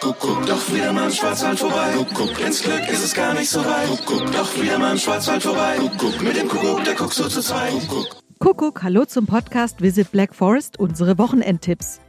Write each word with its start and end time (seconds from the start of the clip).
Kuckuck, 0.00 0.46
doch 0.46 0.72
wieder 0.72 0.94
mal 0.94 1.04
im 1.04 1.10
Schwarzwald 1.10 1.58
vorbei. 1.58 1.92
Kuckuck, 1.92 2.40
ins 2.40 2.62
Glück 2.62 2.88
ist 2.88 3.04
es 3.04 3.12
gar 3.12 3.34
nicht 3.34 3.50
so 3.50 3.62
weit. 3.62 3.86
Kuckuck, 3.86 4.32
doch 4.32 4.56
wieder 4.58 4.78
mal 4.78 4.92
im 4.92 4.98
Schwarzwald 4.98 5.42
vorbei. 5.42 5.76
Kuckuck, 5.76 6.22
mit 6.22 6.36
dem 6.36 6.48
Kuckuck, 6.48 6.84
der 6.84 6.94
guckt 6.94 7.12
so 7.12 7.28
zu 7.28 7.42
zweit. 7.42 7.72
Kuckuck. 7.86 8.16
Kuckuck, 8.38 8.82
hallo 8.82 9.04
zum 9.04 9.26
Podcast 9.26 9.82
Visit 9.82 10.10
Black 10.10 10.34
Forest, 10.34 10.80
unsere 10.80 11.18
Wochenendtipps. 11.18 12.00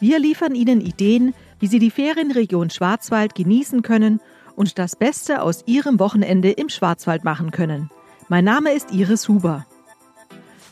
Wir 0.00 0.18
liefern 0.18 0.54
Ihnen 0.54 0.82
Ideen, 0.82 1.32
wie 1.60 1.66
Sie 1.66 1.78
die 1.78 1.90
Ferienregion 1.90 2.68
Schwarzwald 2.68 3.34
genießen 3.34 3.80
können 3.80 4.20
und 4.54 4.78
das 4.78 4.94
Beste 4.94 5.40
aus 5.40 5.62
Ihrem 5.64 5.98
Wochenende 5.98 6.50
im 6.50 6.68
Schwarzwald 6.68 7.24
machen 7.24 7.52
können. 7.52 7.88
Mein 8.28 8.44
Name 8.44 8.74
ist 8.74 8.92
Iris 8.92 9.28
Huber. 9.28 9.64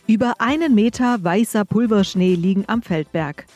Über 0.06 0.34
einen 0.38 0.74
Meter 0.74 1.24
weißer 1.24 1.64
Pulverschnee 1.64 2.34
liegen 2.34 2.64
am 2.66 2.82
Feldberg. 2.82 3.46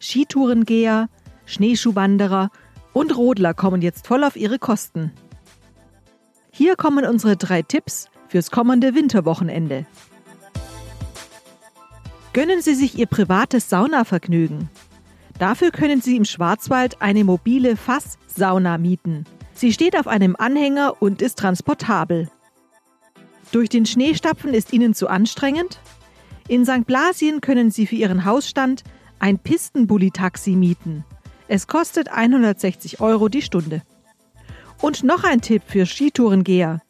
Skitourengeher, 0.00 1.08
Schneeschuhwanderer 1.46 2.50
und 2.92 3.16
Rodler 3.16 3.54
kommen 3.54 3.82
jetzt 3.82 4.06
voll 4.06 4.24
auf 4.24 4.36
ihre 4.36 4.58
Kosten. 4.58 5.12
Hier 6.50 6.76
kommen 6.76 7.04
unsere 7.04 7.36
drei 7.36 7.62
Tipps 7.62 8.08
fürs 8.28 8.50
kommende 8.50 8.94
Winterwochenende. 8.94 9.86
Gönnen 12.32 12.60
Sie 12.60 12.74
sich 12.74 12.98
Ihr 12.98 13.06
privates 13.06 13.70
Saunavergnügen. 13.70 14.68
Dafür 15.38 15.70
können 15.70 16.00
Sie 16.00 16.16
im 16.16 16.24
Schwarzwald 16.24 17.00
eine 17.00 17.24
mobile 17.24 17.76
Fasssauna 17.76 18.78
mieten. 18.78 19.24
Sie 19.54 19.72
steht 19.72 19.98
auf 19.98 20.06
einem 20.06 20.36
Anhänger 20.36 21.00
und 21.00 21.22
ist 21.22 21.38
transportabel. 21.38 22.30
Durch 23.52 23.68
den 23.68 23.86
Schneestapfen 23.86 24.52
ist 24.52 24.72
Ihnen 24.72 24.94
zu 24.94 25.08
anstrengend? 25.08 25.80
In 26.48 26.64
St. 26.64 26.86
Blasien 26.86 27.40
können 27.40 27.70
Sie 27.70 27.86
für 27.86 27.96
Ihren 27.96 28.24
Hausstand 28.24 28.84
ein 29.18 29.38
Pistenbully-Taxi 29.38 30.56
mieten. 30.56 31.04
Es 31.48 31.68
kostet 31.68 32.08
160 32.08 33.00
Euro 33.00 33.28
die 33.28 33.42
Stunde. 33.42 33.82
Und 34.80 35.04
noch 35.04 35.22
ein 35.22 35.40
Tipp 35.40 35.62
für 35.66 35.86
Skitourengeher. 35.86 36.82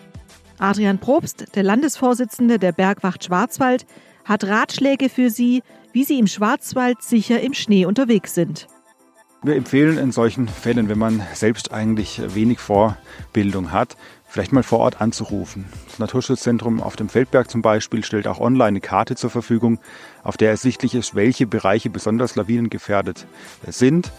Adrian 0.59 0.99
Probst, 0.99 1.55
der 1.55 1.63
Landesvorsitzende 1.63 2.59
der 2.59 2.73
Bergwacht 2.73 3.25
Schwarzwald, 3.25 3.87
hat 4.25 4.45
Ratschläge 4.45 5.11
für 5.11 5.29
Sie, 5.31 5.63
wie 5.93 6.05
Sie 6.05 6.19
im 6.19 6.27
Schwarzwald 6.27 7.03
sicher 7.03 7.41
im 7.41 7.53
Schnee 7.53 7.85
unterwegs 7.85 8.35
sind. 8.35 8.67
Wir 9.43 9.55
empfehlen 9.55 9.99
in 9.99 10.11
solchen 10.11 10.49
Fällen, 10.49 10.89
wenn 10.89 10.99
man 10.99 11.23
selbst 11.35 11.71
eigentlich 11.71 12.21
wenig 12.35 12.59
Vorbildung 12.59 13.71
hat, 13.71 13.97
vielleicht 14.27 14.53
mal 14.53 14.63
vor 14.63 14.81
Ort 14.81 15.01
anzurufen. 15.01 15.67
Das 15.87 15.99
Naturschutzzentrum 15.99 16.83
auf 16.83 16.97
dem 16.97 17.09
Feldberg 17.09 17.51
zum 17.51 17.63
Beispiel 17.63 18.03
stellt 18.03 18.27
auch 18.27 18.41
online 18.41 18.69
eine 18.69 18.81
Karte 18.81 19.15
zur 19.15 19.31
Verfügung, 19.31 19.79
auf 20.25 20.37
der 20.37 20.51
ersichtlich 20.51 20.95
ist, 20.95 21.15
welche 21.15 21.47
Bereiche 21.47 21.91
besonders 21.91 22.35
lawinengefährdet 22.35 23.27
sind. 23.69 24.11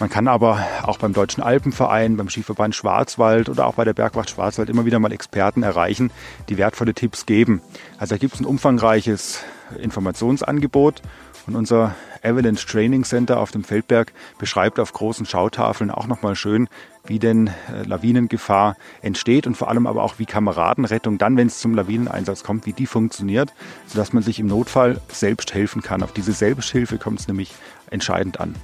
Man 0.00 0.10
kann 0.10 0.26
aber 0.26 0.66
auch 0.82 0.98
beim 0.98 1.12
Deutschen 1.12 1.42
Alpenverein, 1.42 2.16
beim 2.16 2.28
Skiverband 2.28 2.74
Schwarzwald 2.74 3.48
oder 3.48 3.66
auch 3.66 3.74
bei 3.74 3.84
der 3.84 3.92
Bergwacht 3.92 4.30
Schwarzwald 4.30 4.68
immer 4.68 4.84
wieder 4.84 4.98
mal 4.98 5.12
Experten 5.12 5.62
erreichen, 5.62 6.10
die 6.48 6.58
wertvolle 6.58 6.94
Tipps 6.94 7.26
geben. 7.26 7.62
Also 7.98 8.14
da 8.14 8.18
gibt 8.18 8.34
es 8.34 8.40
ein 8.40 8.46
umfangreiches 8.46 9.44
Informationsangebot 9.80 11.00
und 11.46 11.54
unser 11.54 11.94
Avalanche 12.22 12.66
Training 12.66 13.04
Center 13.04 13.38
auf 13.38 13.50
dem 13.50 13.64
Feldberg 13.64 14.12
beschreibt 14.38 14.80
auf 14.80 14.92
großen 14.92 15.26
Schautafeln 15.26 15.90
auch 15.90 16.06
nochmal 16.06 16.34
schön, 16.34 16.68
wie 17.06 17.18
denn 17.18 17.48
äh, 17.48 17.82
Lawinengefahr 17.86 18.76
entsteht 19.02 19.46
und 19.46 19.56
vor 19.56 19.68
allem 19.68 19.86
aber 19.86 20.02
auch 20.02 20.18
wie 20.18 20.24
Kameradenrettung 20.24 21.18
dann, 21.18 21.36
wenn 21.36 21.48
es 21.48 21.60
zum 21.60 21.74
Lawineneinsatz 21.74 22.42
kommt, 22.42 22.66
wie 22.66 22.72
die 22.72 22.86
funktioniert, 22.86 23.52
sodass 23.86 24.12
man 24.12 24.22
sich 24.22 24.40
im 24.40 24.46
Notfall 24.46 25.00
selbst 25.08 25.52
helfen 25.52 25.82
kann. 25.82 26.02
Auf 26.02 26.12
diese 26.12 26.32
Selbsthilfe 26.32 26.96
kommt 26.96 27.20
es 27.20 27.28
nämlich 27.28 27.52
entscheidend 27.90 28.40
an. 28.40 28.54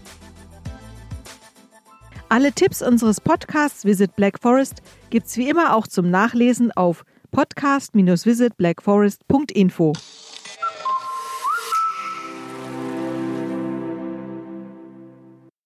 Alle 2.33 2.53
Tipps 2.53 2.81
unseres 2.81 3.21
Podcasts 3.21 3.85
Visit 3.85 4.15
Black 4.15 4.39
Forest 4.39 4.83
gibt's 5.11 5.37
wie 5.37 5.49
immer 5.49 5.75
auch 5.75 5.89
zum 5.89 6.11
Nachlesen 6.11 6.71
auf 6.71 7.05
podcast-visitblackforest.info. 7.33 9.93